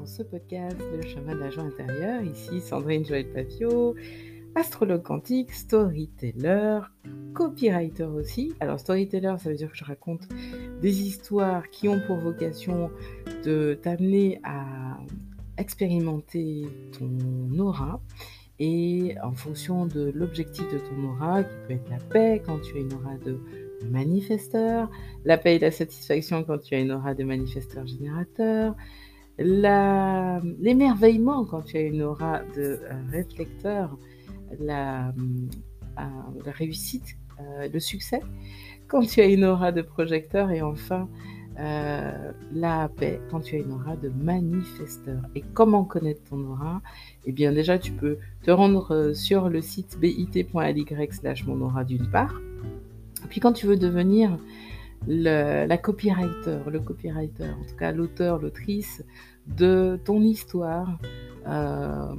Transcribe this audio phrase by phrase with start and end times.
[0.00, 0.80] dans ce podcast
[1.14, 2.22] chemin de la joie intérieure.
[2.22, 3.94] Ici Sandrine Joël Papio,
[4.54, 6.80] astrologue quantique, storyteller,
[7.34, 8.54] copywriter aussi.
[8.60, 10.26] Alors storyteller, ça veut dire que je raconte
[10.80, 12.90] des histoires qui ont pour vocation
[13.44, 14.96] de t'amener à
[15.58, 16.66] expérimenter
[16.98, 18.00] ton aura
[18.58, 22.76] et en fonction de l'objectif de ton aura, qui peut être la paix quand tu
[22.76, 23.38] as une aura de
[23.90, 24.90] manifesteur,
[25.26, 28.74] la paix et la satisfaction quand tu as une aura de manifesteur générateur,
[29.40, 33.96] l'émerveillement quand tu as une aura de euh, réflecteur,
[34.58, 36.02] la, euh,
[36.46, 38.20] réussite, euh, le succès
[38.88, 41.08] quand tu as une aura de projecteur et enfin
[42.52, 45.20] la paix quand tu as une aura de manifesteur.
[45.34, 46.80] Et comment connaître ton aura?
[47.26, 52.10] Eh bien déjà tu peux te rendre sur le site bit.ly slash mon aura d'une
[52.10, 52.40] part.
[53.28, 54.38] Puis quand tu veux devenir
[55.06, 59.04] la copywriter, le copywriter, en tout cas l'auteur, l'autrice
[59.46, 60.98] de ton histoire,
[61.46, 62.14] euh,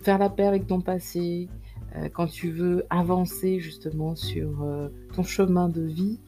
[0.00, 1.48] faire la paix avec ton passé,
[1.96, 6.20] euh, quand tu veux avancer justement sur euh, ton chemin de vie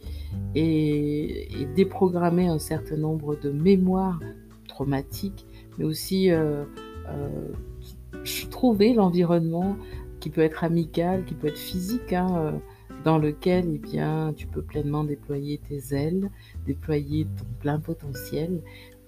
[0.55, 4.19] et, et, déprogrammer un certain nombre de mémoires
[4.67, 5.47] traumatiques,
[5.79, 6.31] mais aussi
[8.51, 9.77] trouver l'environnement
[10.21, 12.61] qui peut être amical, qui peut être physique, hein,
[13.05, 16.31] dans lequel eh bien, tu peux pleinement déployer tes ailes,
[16.67, 18.61] déployer ton plein potentiel.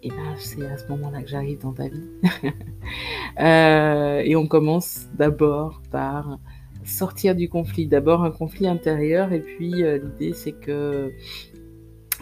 [0.02, 2.08] Et ben, c'est à ce moment-là que j'arrive dans ta vie.
[3.40, 6.38] euh, et on commence d'abord par
[6.84, 7.86] sortir du conflit.
[7.86, 11.10] D'abord un conflit intérieur, et puis euh, l'idée c'est que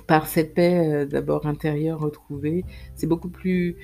[0.06, 3.76] par cette paix euh, d'abord intérieure retrouvée, c'est beaucoup plus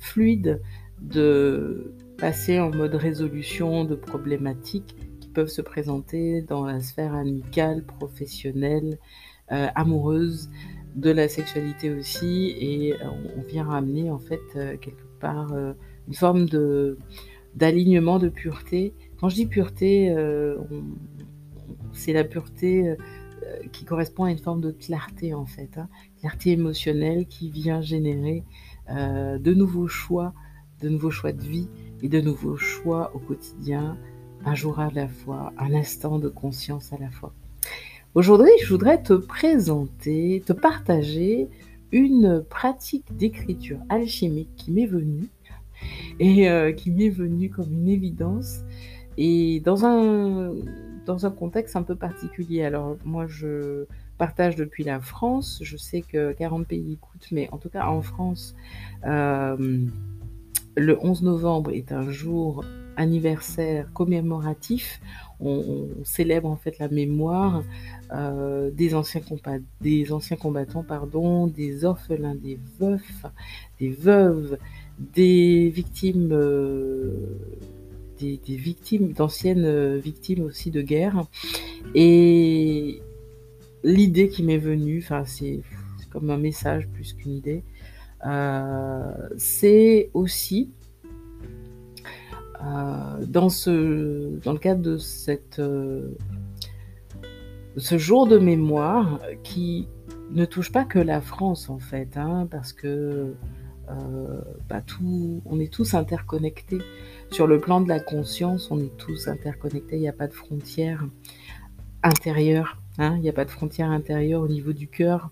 [0.00, 0.60] fluide
[1.00, 4.96] de passer en mode résolution de problématiques
[5.32, 8.98] peuvent se présenter dans la sphère amicale, professionnelle,
[9.52, 10.48] euh, amoureuse,
[10.94, 12.96] de la sexualité aussi, et euh,
[13.36, 15.52] on vient ramener en fait euh, quelque part
[16.06, 16.98] une forme de
[17.56, 18.94] d'alignement, de pureté.
[19.18, 20.14] Quand je dis pureté,
[21.92, 22.94] c'est la pureté
[23.72, 25.88] qui correspond à une forme de clarté en fait, hein.
[26.20, 28.44] clarté émotionnelle qui vient générer
[28.88, 30.32] de nouveaux choix,
[30.80, 31.68] de nouveaux choix de vie
[32.02, 33.98] et de nouveaux choix au quotidien,
[34.44, 37.32] un jour à la fois, un instant de conscience à la fois.
[38.14, 41.48] Aujourd'hui, je voudrais te présenter, te partager
[41.92, 45.28] une pratique d'écriture alchimique qui m'est venue
[46.18, 48.60] et euh, qui m'est venue comme une évidence
[49.16, 50.54] et dans un,
[51.06, 52.62] dans un contexte un peu particulier.
[52.62, 53.86] Alors moi, je
[54.18, 55.60] partage depuis la France.
[55.62, 58.54] Je sais que 40 pays écoutent, mais en tout cas en France,
[59.06, 59.86] euh,
[60.76, 62.64] le 11 novembre est un jour
[63.00, 65.00] anniversaire commémoratif.
[65.40, 67.64] On, célèbre en fait la mémoire
[68.12, 69.22] euh, des, anciens
[69.80, 73.24] des anciens combattants, pardon, des orphelins, des veufs,
[73.80, 74.58] des veuves,
[74.98, 77.10] des victimes, euh,
[78.18, 81.24] des, victimes, d'anciennes victimes aussi de guerre.
[81.94, 83.00] Et
[83.82, 85.60] l'idée qui m'est venue, enfin c'est
[86.12, 87.62] comme un message plus qu'une idée,
[88.26, 90.79] euh, c'est aussi euh,
[92.62, 94.98] dans, ce, dans le cadre de
[95.58, 96.08] euh,
[97.76, 99.88] ce jour de mémoire qui
[100.32, 103.34] ne touche pas que la France en fait, hein, parce que
[103.88, 104.82] euh, bah,
[105.46, 106.80] on est tous interconnectés.
[107.30, 110.32] Sur le plan de la conscience, on est tous interconnectés, il n'y a pas de
[110.32, 111.06] frontières
[112.02, 115.30] intérieures, hein, il n'y a pas de frontières intérieures au niveau du cœur.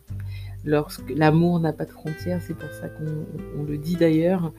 [0.65, 4.53] L'amour n'a pas de frontières, c'est pour ça qu'on le dit d'ailleurs,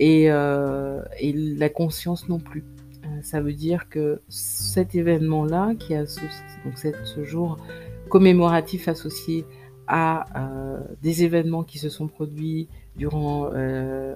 [0.00, 2.64] euh, et, la conscience non plus.
[3.04, 7.56] Euh, ça veut dire que cet événement-là, qui associe, donc ce jour
[8.08, 9.44] commémoratif associé
[9.86, 13.50] à euh, des événements qui se sont produits durant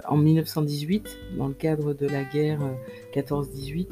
[0.08, 2.58] en 1918 dans le cadre de la guerre
[3.14, 3.86] 14-18,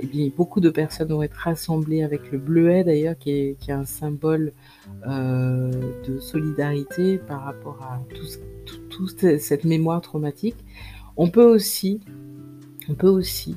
[0.00, 3.84] eh bien, beaucoup de personnes vont être rassemblées avec le bleuet d'ailleurs, qui est, un
[3.84, 4.52] symbole
[5.06, 8.00] de solidarité par rapport à
[8.90, 10.56] toute cette mémoire traumatique.
[11.16, 12.00] On peut aussi,
[12.88, 13.56] on peut aussi,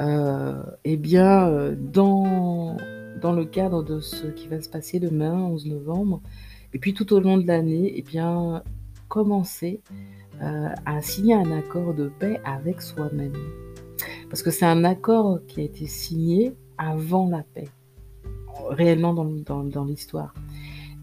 [0.00, 2.76] euh, eh bien, euh, dans,
[3.22, 6.22] le cadre de ce qui va se passer demain, 11 novembre,
[6.72, 8.62] et puis tout au long de l'année, eh bien,
[9.08, 9.80] commencer
[10.42, 13.36] euh, à signer un accord de paix avec soi-même.
[14.30, 17.68] Parce que c'est un accord qui a été signé avant la paix,
[18.70, 20.34] réellement dans, dans l'histoire.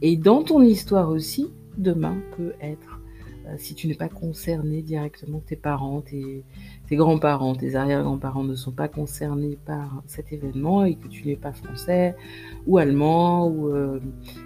[0.02, 2.93] Et dans ton histoire aussi, demain peut être
[3.58, 6.44] si tu n'es pas concerné directement, tes parents, tes,
[6.92, 11.54] grands-parents, tes arrière-grands-parents ne sont pas concernés par cet événement et que tu n'es pas
[11.54, 12.16] français
[12.68, 14.00] ou allemand ou euh,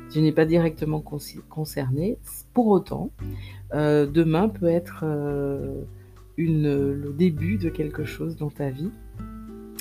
[0.09, 1.03] tu n'es pas directement
[1.49, 2.17] concerné,
[2.53, 3.11] pour autant,
[3.73, 5.03] euh, demain peut être
[6.37, 8.91] le début de quelque chose dans ta vie.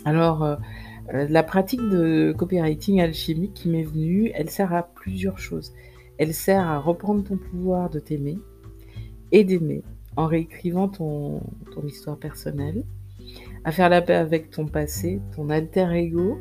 [0.05, 0.59] Alors,
[1.13, 5.73] la pratique de copywriting alchimique qui m'est venue, elle sert à plusieurs choses.
[6.19, 8.39] Elle sert à reprendre ton pouvoir de t'aimer,
[9.33, 9.83] et d'aimer
[10.17, 11.41] en réécrivant ton,
[11.87, 12.85] histoire personnelle,
[13.65, 16.39] à faire la paix avec ton passé, ton alter ego,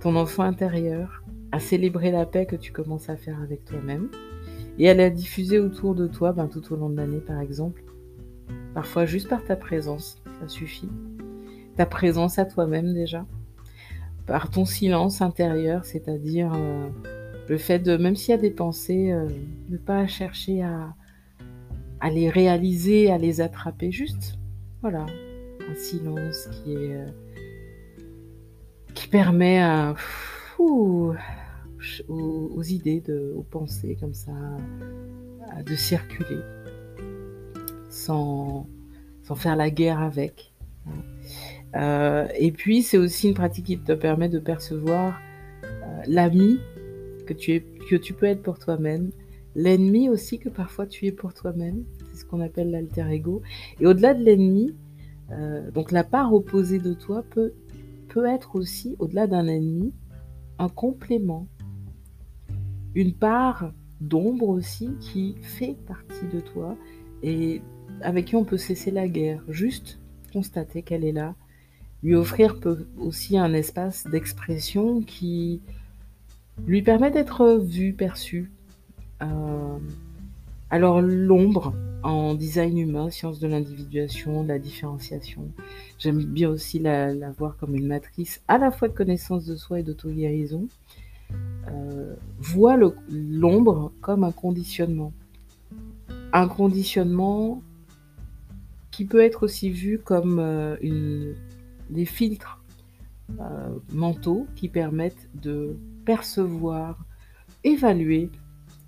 [0.00, 1.22] ton enfant intérieur,
[1.52, 4.08] à célébrer la paix que tu commences à faire avec toi-même
[4.78, 7.82] et à la diffuser autour de toi ben, tout au long de l'année par exemple.
[8.74, 10.88] Parfois juste par ta présence, ça suffit.
[11.76, 13.26] Ta présence à toi-même déjà.
[14.26, 16.88] Par ton silence intérieur, c'est-à-dire euh,
[17.48, 19.26] le fait de, même s'il y a des pensées, euh,
[19.70, 20.94] ne pas chercher à,
[22.00, 24.38] à les réaliser, à les attraper, juste,
[24.80, 25.06] voilà,
[25.68, 27.06] un silence qui est euh,
[28.94, 29.94] qui permet à,
[30.58, 31.14] aux,
[32.68, 33.02] idées,
[33.36, 34.32] aux pensées comme ça,
[35.64, 36.40] de circuler
[37.88, 38.66] sans,
[39.36, 40.52] faire la guerre avec.
[41.76, 45.20] Euh, et puis c'est aussi une pratique qui te permet de percevoir
[45.62, 46.58] euh, l'ami
[47.26, 49.10] que tu peux être pour toi-même,
[49.54, 53.42] l'ennemi aussi que parfois tu es pour toi-même, c'est ce qu'on appelle l'alter ego.
[53.80, 54.74] Et au-delà de l'ennemi,
[55.30, 57.52] euh, donc la part opposée de toi peut,
[58.08, 59.92] peut être aussi, au-delà d'un ennemi,
[60.58, 61.46] un complément,
[62.94, 66.76] une part d'ombre aussi qui fait partie de toi
[67.22, 67.62] et
[68.00, 69.98] avec qui on peut cesser la guerre, juste
[70.32, 71.34] constater qu'elle est là,
[72.02, 75.62] lui offrir peut aussi un espace d'expression qui
[76.66, 78.52] lui permet d'être vu, perçu,
[80.70, 85.50] alors l'ombre en design humain, science de l'individuation, de la différenciation,
[85.98, 89.80] j'aime bien aussi la, voir comme une matrice à la fois de connaissance de soi
[89.80, 90.68] et d'auto-guérison,
[91.68, 92.78] euh, voit
[93.10, 95.12] l'ombre comme un conditionnement.
[96.32, 97.62] Un conditionnement
[98.90, 101.34] qui peut être aussi vu comme euh,
[101.90, 102.62] des filtres
[103.92, 105.76] mentaux qui permettent de
[106.06, 107.04] percevoir,
[107.62, 108.30] évaluer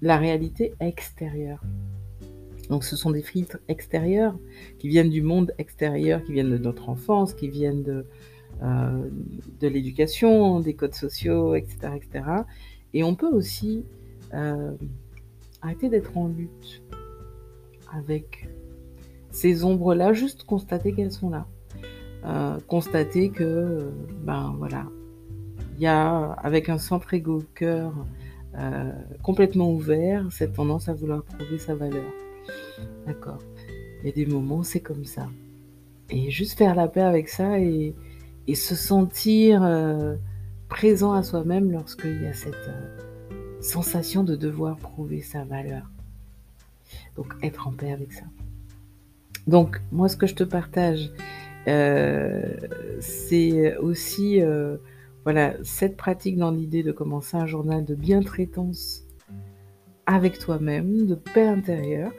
[0.03, 1.63] la réalité extérieure.
[2.69, 4.39] Donc ce sont des filtres extérieurs
[4.79, 8.07] qui viennent du monde extérieur, qui viennent de notre enfance, qui viennent de,
[8.63, 9.11] euh,
[9.61, 12.25] l'éducation, des codes sociaux, etc., etc.
[12.95, 13.85] Et on peut aussi
[14.35, 14.73] euh,
[15.63, 16.83] arrêter d'être en lutte
[17.93, 18.49] avec
[19.33, 21.47] ces ombres-là, juste constater qu'elles sont là.
[22.25, 23.91] Euh, constater que,
[24.25, 24.87] ben voilà,
[25.77, 27.95] il y a avec un centre égo cœur
[28.59, 28.91] euh,
[29.23, 32.13] complètement ouvert, cette tendance à vouloir prouver sa valeur.
[33.07, 33.39] D'accord.
[34.03, 35.29] Il y a des moments, c'est comme ça.
[36.09, 37.95] Et juste faire la paix avec ça et,
[38.53, 40.17] se sentir euh,
[40.69, 45.89] présent à soi-même lorsqu'il y a cette euh, sensation de devoir prouver sa valeur.
[47.15, 48.25] Donc être en paix avec ça.
[49.47, 51.13] Donc moi ce que je te partage,
[52.99, 54.43] c'est aussi
[55.25, 59.05] voilà, cette pratique dans l'idée de commencer un journal de bien-traitance
[60.07, 62.13] avec toi-même, de paix intérieure,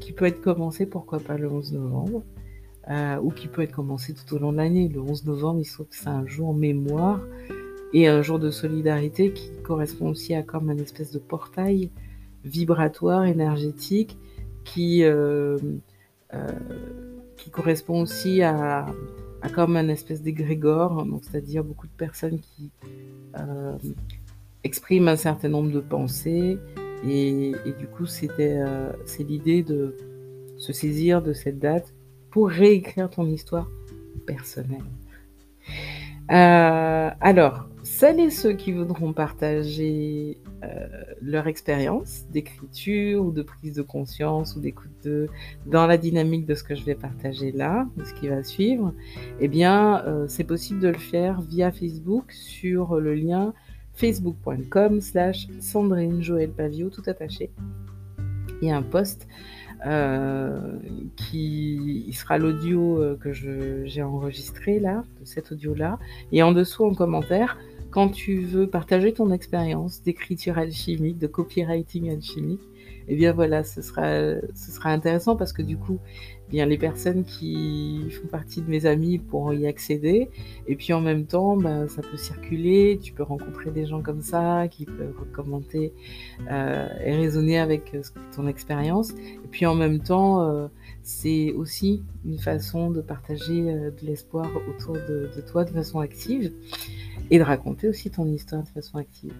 [0.00, 2.22] qui peut être commencé, pourquoi pas, le 11 novembre,
[2.90, 4.88] euh, ou qui peut être commencé tout au long de l'année.
[4.88, 7.20] Le 11 novembre, il se trouve que c'est un jour mémoire
[7.92, 11.90] et un jour de solidarité qui correspond aussi à comme un espèce de portail
[12.44, 14.16] vibratoire, énergétique,
[14.64, 15.58] qui, euh,
[16.34, 16.46] euh,
[17.36, 18.86] qui correspond aussi à
[19.54, 22.70] comme un espèce d'égrégore, donc c'est-à-dire beaucoup de personnes qui
[23.38, 23.76] euh,
[24.64, 26.58] expriment un certain nombre de pensées,
[27.06, 29.96] et, du coup c'était euh, c'est l'idée de
[30.56, 31.94] se saisir de cette date
[32.30, 33.68] pour réécrire ton histoire
[34.26, 34.84] personnelle.
[36.30, 37.67] Euh, alors,
[37.98, 40.86] celles et ceux qui voudront partager euh,
[41.20, 45.08] leur expérience d'écriture ou de prise de conscience ou d'écoute
[45.66, 48.94] dans la dynamique de ce que je vais partager là, de ce qui va suivre,
[49.40, 53.52] eh bien, euh, c'est possible de le faire via Facebook sur le lien
[53.94, 57.50] facebook.com slash Sandrine Joël Pavio, tout attaché.
[58.62, 59.26] Il y a un post
[59.86, 60.78] euh,
[61.16, 65.98] qui sera l'audio que j'ai enregistré là, de cet audio-là.
[66.30, 67.58] Et en dessous, en commentaire,
[67.90, 72.60] quand tu veux partager ton expérience d'écriture alchimique, de copywriting alchimique,
[73.10, 74.36] eh bien voilà, ce sera,
[74.84, 75.98] intéressant parce que du coup,
[76.46, 80.28] eh bien les personnes qui font partie de mes amis pourront y accéder.
[80.66, 84.20] Et puis en même temps, ben, ça peut circuler, tu peux rencontrer des gens comme
[84.20, 85.94] ça qui peuvent commenter
[86.50, 88.02] euh, et raisonner avec euh,
[88.36, 89.12] ton expérience.
[89.12, 90.68] Et puis en même temps, euh,
[91.02, 96.52] c'est aussi une façon de partager de l'espoir autour de, toi de façon active
[97.30, 99.34] et de raconter aussi ton histoire de façon active.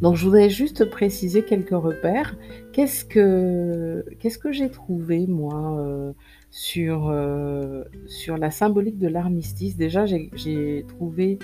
[0.00, 2.36] Donc je voudrais juste préciser quelques repères.
[2.72, 6.12] Qu'est-ce que, qu'est-ce que j'ai trouvé moi euh,
[6.50, 9.76] sur, euh, sur la symbolique de l'armistice?
[9.76, 11.38] Déjà j'ai trouvé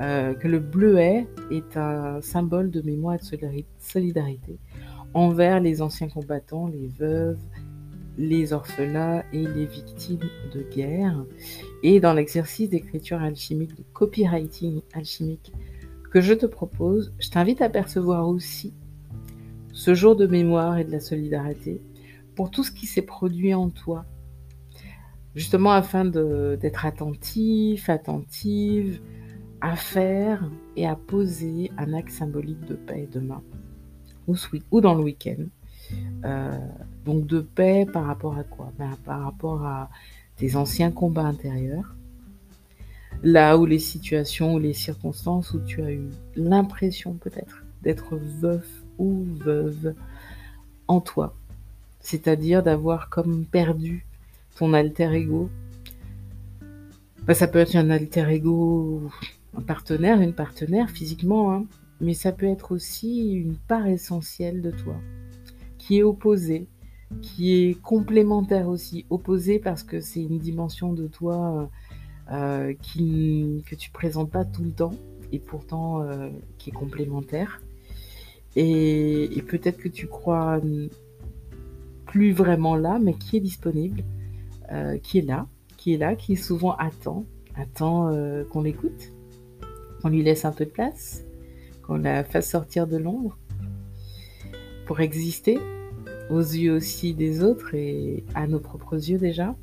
[0.00, 4.58] euh, que le bleuet est un symbole de mémoire et de solidarité
[5.12, 7.40] envers les anciens combattants, les veuves,
[8.20, 11.24] les orphelins et les victimes de guerre.
[11.82, 15.52] Et dans l'exercice d'écriture alchimique, de copywriting alchimique,
[16.10, 18.74] que je te propose, je t'invite à percevoir aussi
[19.72, 21.80] ce jour de mémoire et de la solidarité
[22.34, 24.04] pour tout ce qui s'est produit en toi,
[25.34, 29.00] justement afin d'être attentif, attentive
[29.62, 33.42] à faire et à poser un acte symbolique de paix demain
[34.26, 34.36] ou,
[34.70, 35.44] ou dans le week-end.
[36.24, 36.58] Euh,
[37.04, 38.72] donc de paix par rapport à quoi?
[38.78, 39.90] Ben, Par rapport à
[40.36, 41.94] tes anciens combats intérieurs,
[43.22, 48.66] là où les situations ou les circonstances où tu as eu l'impression peut-être d'être veuf
[48.98, 49.94] ou veuve
[50.88, 51.34] en toi,
[52.00, 54.06] c'est-à-dire d'avoir comme perdu
[54.56, 55.50] ton alter ego.
[57.24, 59.02] Bah, ça peut être un alter ego,
[59.56, 61.64] un partenaire, une partenaire physiquement, hein,
[62.00, 64.96] mais ça peut être aussi une part essentielle de toi,
[65.90, 66.68] qui est opposée,
[67.20, 71.68] qui est complémentaire aussi, opposée parce que c'est une dimension de toi
[72.30, 74.92] euh, qui, que tu présentes pas tout le temps
[75.32, 76.28] et pourtant euh,
[76.58, 77.60] qui est complémentaire.
[78.54, 80.60] Et, peut-être que tu crois
[82.06, 84.04] plus vraiment là, mais qui est disponible,
[84.70, 87.24] euh, qui est là, qui est là, qui souvent attend,
[87.56, 88.14] attend
[88.50, 89.12] qu'on l'écoute,
[90.00, 91.24] qu'on lui laisse un peu de place,
[91.84, 93.36] qu'on la fasse sortir de l'ombre
[94.86, 95.58] pour exister
[96.30, 99.54] aux yeux aussi des autres et à nos propres yeux déjà.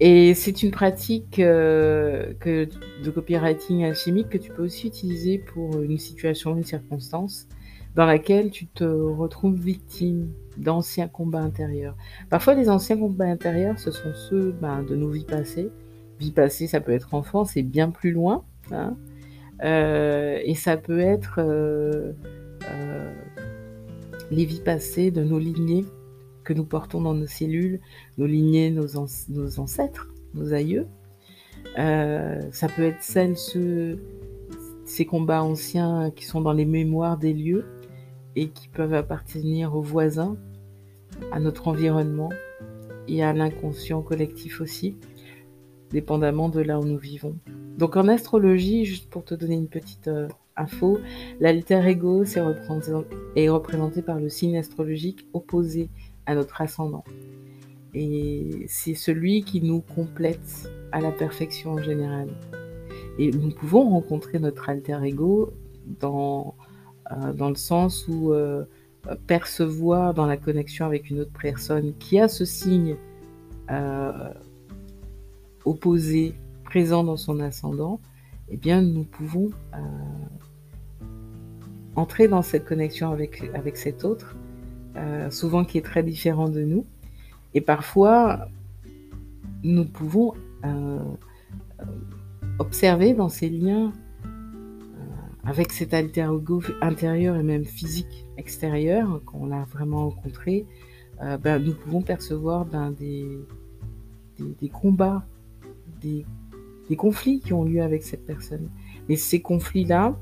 [0.00, 5.98] Et c'est une pratique euh, de copywriting alchimique que tu peux aussi utiliser pour une
[5.98, 7.46] situation, une circonstance
[7.94, 11.96] dans laquelle tu te retrouves victime d'anciens combats intérieurs.
[12.30, 15.70] Parfois, les anciens combats intérieurs, ce sont ceux ben, de nos vies passées.
[16.18, 18.44] Vie passée, ça peut être enfant, c'est bien plus loin.
[18.70, 18.96] Hein.
[19.62, 22.12] Euh, et ça peut être euh,
[24.32, 25.84] les vies passées de nos lignées
[26.42, 27.80] que nous portons dans nos cellules,
[28.16, 30.86] nos lignées, nos, ancêtres, nos aïeux.
[31.78, 33.36] Euh, ça peut être celles,
[34.86, 37.66] ces combats anciens qui sont dans les mémoires des lieux
[38.34, 40.36] et qui peuvent appartenir aux voisins,
[41.30, 42.30] à notre environnement
[43.06, 44.96] et à l'inconscient collectif aussi,
[45.90, 47.36] dépendamment de là où nous vivons.
[47.76, 50.98] Donc en astrologie, juste pour te donner une petite euh, info,
[51.40, 55.88] l'alter ego est représenté, par le signe astrologique opposé
[56.26, 57.04] à notre ascendant.
[57.94, 62.28] Et c'est celui qui nous complète à la perfection en général.
[63.18, 65.52] Et nous pouvons rencontrer notre alter ego
[66.00, 66.54] dans,
[67.10, 68.64] euh, dans le sens où euh,
[69.26, 72.96] percevoir dans la connexion avec une autre personne qui a ce signe
[73.70, 74.32] euh,
[75.64, 78.00] opposé présent dans son ascendant,
[78.48, 79.50] eh bien nous pouvons
[81.96, 84.36] entrer dans cette connexion avec, avec cet autre
[84.96, 86.84] euh, souvent qui est très différent de nous.
[87.54, 88.48] Et parfois,
[89.62, 90.34] nous pouvons
[90.64, 90.98] euh,
[92.58, 93.92] observer dans ces liens
[94.24, 94.28] euh,
[95.44, 100.66] avec cet alter ego intérieur et même physique extérieur qu'on a vraiment rencontré,
[101.40, 103.38] ben, nous pouvons percevoir ben, des,
[104.60, 105.24] des, combats,
[106.00, 106.26] des,
[106.96, 108.68] conflits qui ont lieu avec cette personne.
[109.08, 110.16] Et ces conflits-là,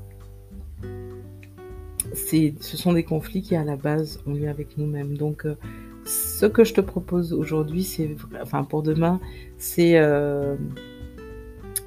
[2.13, 5.17] ce sont des conflits qui à la base ont lieu avec nous-mêmes.
[5.17, 5.55] Donc euh,
[6.05, 9.19] ce que je te propose aujourd'hui, c'est, enfin pour demain,
[9.57, 10.55] c'est euh,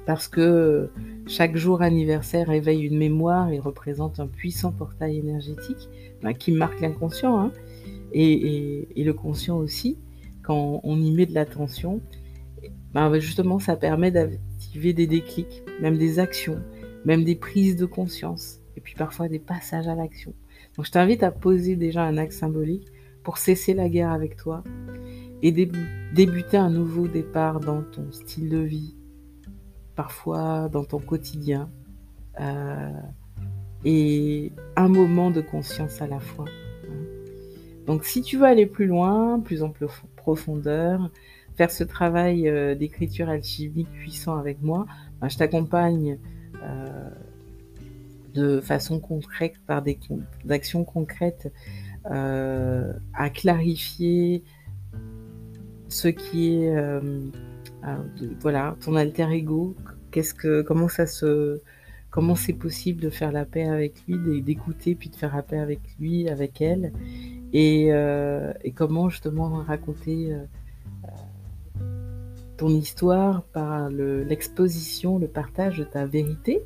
[0.05, 0.89] parce que
[1.27, 5.89] chaque jour anniversaire éveille une mémoire et représente un puissant portail énergétique
[6.21, 7.51] ben, qui marque l'inconscient hein,
[8.13, 9.97] et, le conscient aussi.
[10.43, 12.01] Quand on y met de l'attention,
[12.93, 14.11] ben, justement, ça permet
[14.75, 16.61] d'activer des déclics, même des actions,
[17.05, 20.33] même des prises de conscience et puis parfois des passages à l'action.
[20.75, 22.87] Donc je t'invite à poser déjà un acte symbolique
[23.23, 24.63] pour cesser la guerre avec toi
[25.41, 28.97] et débuter un nouveau départ dans ton style de vie,
[29.95, 31.69] parfois dans ton quotidien,
[32.41, 32.91] euh,
[33.85, 36.45] et un moment de conscience à la fois.
[37.85, 39.71] Donc si tu veux aller plus loin, plus en
[40.17, 41.11] profondeur,
[41.55, 44.85] faire ce travail euh, d'écriture alchimique puissant avec moi,
[45.21, 46.17] ben, je t'accompagne
[46.63, 47.09] euh,
[48.33, 49.97] de façon concrète, par des
[50.49, 51.51] actions concrètes,
[52.11, 54.43] euh, à clarifier
[55.87, 56.75] ce qui est,
[58.41, 59.75] voilà, ton alter ego.
[60.11, 61.61] Qu'est-ce que, comment ça se,
[62.09, 65.59] comment c'est possible de faire la paix avec lui, d'écouter puis de faire la paix
[65.59, 66.91] avec lui, avec elle,
[67.53, 70.35] et, euh, comment justement raconter
[72.57, 76.61] ton histoire par l'exposition, le, partage de ta vérité,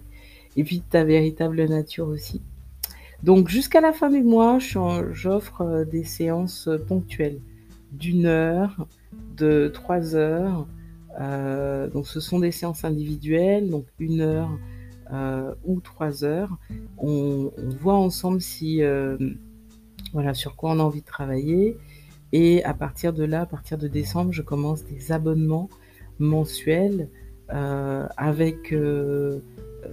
[0.55, 2.41] et puis de ta véritable nature aussi.
[3.23, 7.41] Donc jusqu'à la fin du mois, j'offre euh, des séances ponctuelles
[7.91, 8.87] d'une heure,
[9.35, 10.67] de trois heures.
[11.93, 14.51] donc ce sont des séances individuelles, donc une heure
[15.11, 16.55] euh, ou trois heures.
[16.99, 19.17] On, voit ensemble si, euh,
[20.13, 21.77] voilà, sur quoi on a envie de travailler.
[22.31, 25.69] Et à partir de là, à partir de décembre, je commence des abonnements
[26.19, 27.07] mensuels
[27.51, 28.73] euh, avec,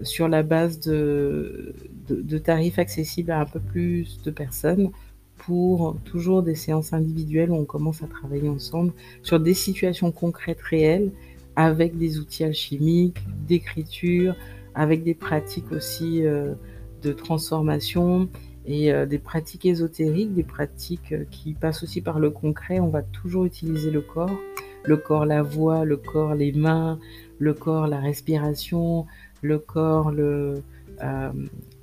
[0.02, 1.74] sur la base de,
[2.08, 4.90] de, tarifs accessibles à un peu plus de personnes
[5.38, 10.60] pour toujours des séances individuelles où on commence à travailler ensemble sur des situations concrètes
[10.60, 11.12] réelles
[11.56, 14.36] avec des outils alchimiques, d'écriture,
[14.74, 16.54] avec des pratiques aussi euh,
[17.02, 18.28] de transformation
[18.66, 22.80] et euh, des pratiques ésotériques, des pratiques euh, qui passent aussi par le concret.
[22.80, 24.38] On va toujours utiliser le corps,
[24.84, 26.98] le corps, la voix, le corps, les mains,
[27.38, 29.06] le corps, la respiration,
[29.42, 30.62] le corps, le,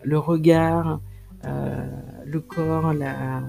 [0.03, 0.99] le regard,
[1.43, 3.43] le corps, la,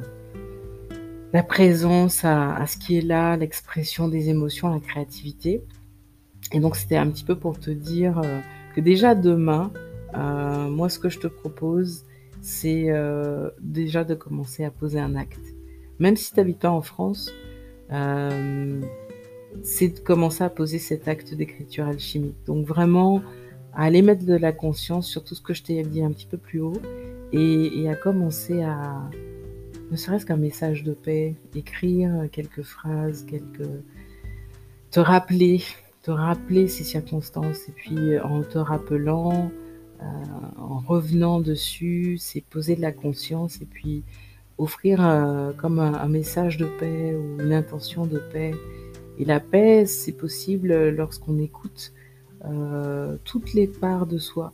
[1.43, 5.65] présence à, ce qui est là, l'expression des émotions, la créativité.
[6.53, 8.21] Et donc c'était un petit peu pour te dire
[8.75, 9.73] que déjà demain,
[10.17, 12.05] euh, moi ce que je te propose,
[12.45, 15.55] c'est euh, déjà de commencer à poser un acte.
[15.99, 17.33] Même si tu n'habites pas en France,
[17.91, 18.81] euh,
[19.63, 22.37] c'est de commencer à poser cet acte d'écriture alchimique.
[22.47, 23.23] Donc vraiment,
[23.73, 26.27] à aller mettre de la conscience sur tout ce que je t'ai dit un petit
[26.27, 26.81] peu plus haut
[27.33, 29.09] et, et à commencer à,
[29.91, 33.69] ne serait-ce qu'un message de paix, écrire quelques phrases, quelques...
[34.91, 35.63] te rappeler
[36.05, 39.51] te rappeler ces circonstances et puis euh, en te rappelant,
[40.01, 44.03] en revenant dessus, c'est poser de la conscience et puis
[44.59, 48.53] offrir euh, comme un, message de paix ou une intention de paix.
[49.19, 51.93] Et la paix, c'est possible lorsqu'on écoute
[53.25, 54.53] toutes les parts de soi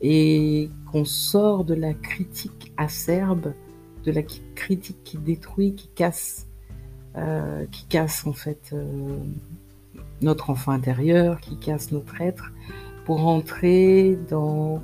[0.00, 3.52] et qu'on sort de la critique acerbe,
[4.04, 6.46] de la critique qui détruit, qui casse,
[7.70, 8.74] qui casse en fait
[10.20, 12.52] notre enfant intérieur, qui casse notre être,
[13.08, 14.82] pour entrer dans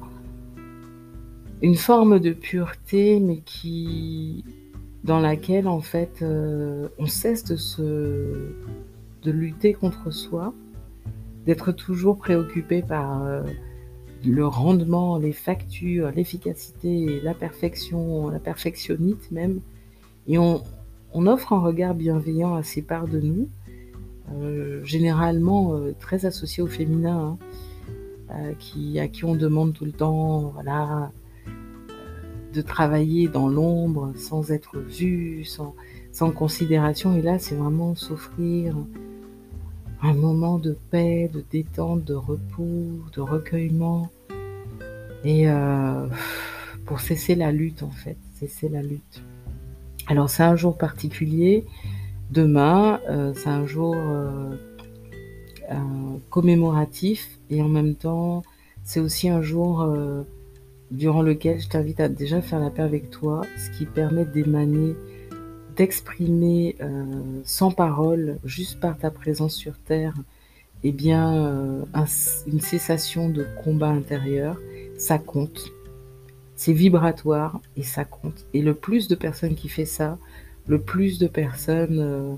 [1.61, 4.47] une forme de pureté, mais qui
[5.05, 8.55] dans laquelle en fait euh, on cesse de se
[9.25, 10.55] de lutter contre soi,
[11.45, 13.43] d'être toujours préoccupé par euh,
[14.25, 19.61] le rendement, les factures, l'efficacité, la perfection, la perfectionnite même,
[20.27, 20.63] et on,
[21.13, 23.51] on offre un regard bienveillant à ces parts de nous
[24.33, 27.39] euh, généralement très associé au féminin, hein,
[28.59, 31.11] qui, à qui on demande tout le temps, voilà,
[32.53, 35.75] de travailler dans l'ombre sans être vu, sans,
[36.31, 37.17] considération.
[37.17, 38.77] Et là, c'est vraiment s'offrir
[40.03, 44.11] un moment de paix, de détente, de repos, de recueillement.
[45.25, 45.47] Et
[46.85, 49.23] pour cesser la lutte, en fait, cesser la lutte.
[50.07, 51.65] Alors, c'est un jour particulier.
[52.31, 54.57] Demain, euh, c'est un jour euh,
[56.31, 58.43] commémoratif et en même temps,
[58.83, 60.23] c'est aussi un jour euh,
[60.91, 64.95] durant lequel je t'invite à déjà faire la paix avec toi, ce qui permet d'émaner,
[65.77, 66.77] d'exprimer
[67.45, 70.15] sans parole, juste par ta présence sur Terre,
[70.85, 71.85] eh bien,
[72.47, 74.61] une cessation de combat intérieur.
[74.97, 75.73] Ça compte.
[76.57, 78.47] C'est vibratoire et ça compte.
[78.55, 80.19] Et le plus de personnes qui fait ça,
[80.67, 82.37] le plus de personnes euh,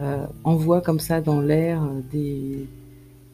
[0.00, 2.66] euh, envoient comme ça dans l'air euh, des,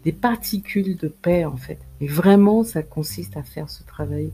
[0.05, 1.79] des particules de paix en fait.
[2.01, 4.31] Et vraiment, ça consiste à faire ce travail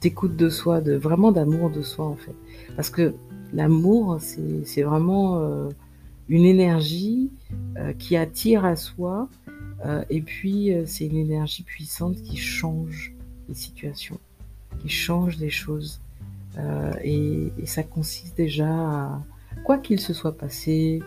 [0.00, 2.34] d'écoute de soi, de vraiment d'amour de soi en fait.
[2.74, 3.14] Parce que
[3.52, 5.68] l'amour, c'est vraiment
[6.28, 7.30] une énergie
[8.00, 9.28] qui attire à soi,
[10.08, 13.14] et puis c'est une énergie puissante qui change
[13.48, 14.18] les situations,
[14.82, 16.00] qui change les choses.
[16.58, 19.22] Euh, et, ça consiste déjà à,
[19.64, 21.02] quoi qu'il se soit passé,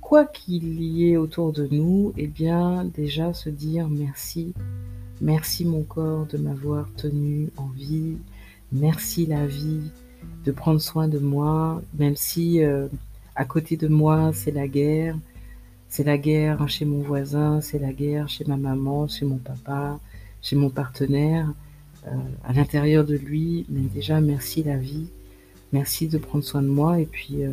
[0.00, 4.54] quoi qu'il y ait autour de nous, eh bien déjà se dire merci
[5.20, 8.16] Merci mon corps de m'avoir tenu en vie.
[8.72, 9.90] Merci la vie
[10.44, 12.88] de prendre soin de moi, même si euh,
[13.36, 15.16] à côté de moi c'est la guerre.
[15.88, 20.00] C'est la guerre chez mon voisin, c'est la guerre chez ma maman, chez mon papa,
[20.42, 21.48] chez mon partenaire,
[22.08, 22.10] euh,
[22.44, 23.64] à l'intérieur de lui.
[23.68, 25.08] Mais déjà, merci la vie.
[25.74, 27.00] Merci de prendre soin de moi.
[27.00, 27.50] Et puis, euh,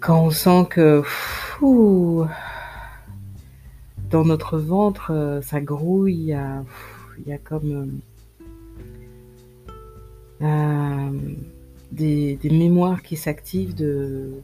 [0.00, 1.02] quand on sent que
[4.10, 8.00] dans notre ventre, euh, ça grouille, il y a, comme
[11.90, 14.42] des, des, mémoires qui s'activent de,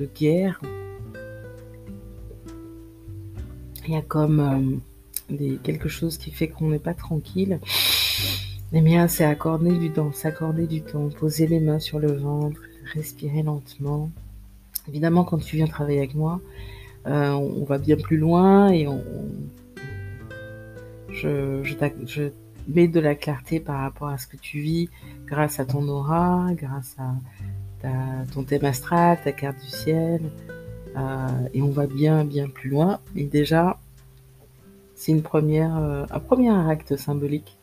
[0.00, 0.60] de guerre,
[3.86, 7.60] il y a comme euh, des, quelque chose qui fait qu'on n'est pas tranquille,
[8.72, 12.60] eh bien, c'est accorder du temps, s'accorder du temps, poser les mains sur le ventre,
[12.92, 14.10] respirer lentement.
[14.88, 16.40] Évidemment, quand tu viens travailler avec moi,
[17.06, 19.02] euh, on va bien plus loin et on,
[21.10, 22.30] je, je,
[22.68, 24.90] mets de la clarté par rapport à ce que tu vis
[25.26, 27.14] grâce à ton aura, grâce à
[27.80, 27.88] ta,
[28.34, 30.20] ton thème astral, ta carte du ciel,
[30.96, 33.00] euh, et on va bien, bien plus loin.
[33.16, 33.78] Et déjà,
[34.94, 37.57] c'est une première, euh, un premier acte symbolique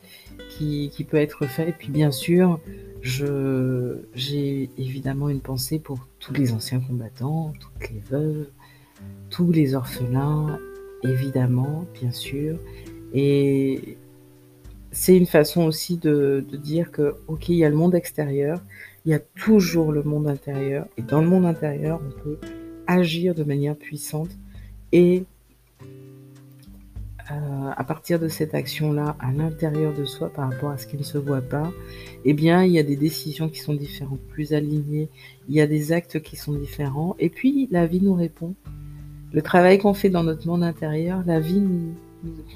[0.58, 1.70] qui, peut être fait.
[1.70, 2.60] Et puis, bien sûr,
[3.02, 8.48] j'ai évidemment une pensée pour tous les anciens combattants, toutes les veuves,
[9.30, 10.58] tous les orphelins,
[11.02, 12.58] évidemment, bien sûr.
[13.14, 13.98] Et
[14.92, 18.60] c'est une façon aussi de, de, dire que, ok, il y a le monde extérieur,
[19.04, 22.38] il y a toujours le monde intérieur, et dans le monde intérieur, on peut
[22.86, 24.30] agir de manière puissante
[24.92, 25.24] et
[27.30, 30.96] euh, à partir de cette action-là, à l'intérieur de soi, par rapport à ce qui
[30.96, 31.72] ne se voit pas,
[32.24, 35.08] eh bien, il y a des décisions qui sont différentes, plus alignées,
[35.48, 38.54] il y a des actes qui sont différents, et puis la vie nous répond.
[39.32, 41.94] Le travail qu'on fait dans notre monde intérieur, la vie nous,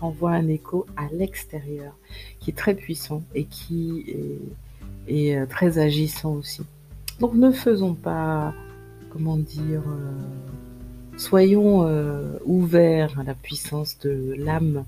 [0.01, 1.95] envoie un écho à l'extérieur,
[2.39, 4.05] qui est très puissant et qui
[5.09, 6.63] est, est, euh, très agissant aussi.
[7.19, 8.55] Donc ne faisons pas
[9.11, 10.13] comment dire, euh,
[11.21, 14.85] soyons euh, ouverts à la puissance de l'âme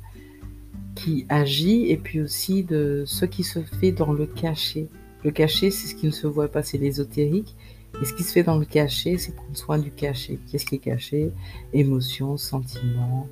[0.95, 4.89] qui agit et puis aussi de ce qui se fait dans le cachet.
[5.25, 7.57] Le cachet, c'est ce qui ne se voit pas, c'est l'ésotérique.
[8.01, 10.39] Et ce qui se fait dans le cachet, c'est prendre soin du cachet.
[10.51, 11.31] Qu'est-ce qui est caché?
[11.73, 13.29] Émotions, sentiments,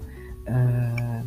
[0.49, 1.21] euh,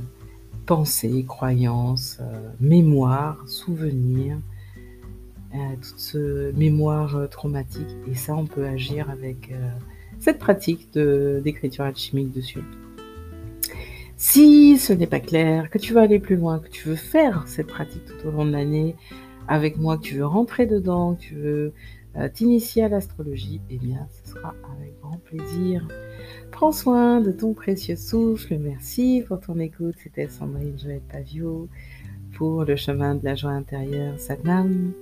[0.65, 2.19] pensées, croyances,
[2.59, 4.37] mémoire, souvenirs,
[5.55, 7.95] euh, toute ce mémoire euh, traumatique.
[8.09, 9.69] Et ça, on peut agir avec euh,
[10.19, 12.63] cette pratique d'écriture alchimique dessus.
[14.15, 17.43] Si ce n'est pas clair, que tu veux aller plus loin, que tu veux faire
[17.47, 18.95] cette pratique tout au long de l'année
[19.47, 21.73] avec moi, que tu veux rentrer dedans, que tu veux
[22.33, 25.87] t'initier à l'astrologie, eh bien, ce sera avec grand plaisir.
[26.51, 28.57] Prends soin de ton précieux souffle.
[28.59, 29.95] Merci pour ton écoute.
[30.01, 31.67] C'était Sandrine Joël Pavio
[32.37, 34.19] pour le chemin de la joie intérieure.
[34.19, 34.93] Satnam.